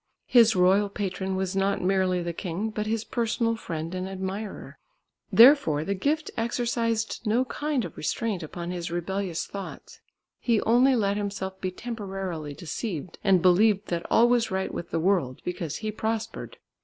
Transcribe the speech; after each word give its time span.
His 0.25 0.55
royal 0.55 0.89
patron 0.89 1.35
was 1.35 1.55
not 1.55 1.79
merely 1.83 2.23
the 2.23 2.33
king 2.33 2.71
but 2.71 2.87
his 2.87 3.03
personal 3.03 3.55
friend 3.55 3.93
and 3.93 4.09
admirer. 4.09 4.79
Therefore 5.31 5.83
the 5.85 5.93
gift 5.93 6.31
exercised 6.35 7.21
no 7.27 7.45
kind 7.45 7.85
of 7.85 7.95
restraint 7.95 8.41
upon 8.41 8.71
his 8.71 8.89
rebellious 8.89 9.45
thoughts; 9.45 9.99
he 10.39 10.59
only 10.61 10.95
let 10.95 11.17
himself 11.17 11.61
be 11.61 11.69
temporarily 11.69 12.55
deceived, 12.55 13.19
and 13.23 13.43
believed 13.43 13.89
that 13.89 14.03
all 14.09 14.27
was 14.27 14.49
right 14.49 14.73
with 14.73 14.89
the 14.89 14.99
world, 14.99 15.39
because 15.45 15.75
he 15.85 15.91
prospered. 15.91 16.57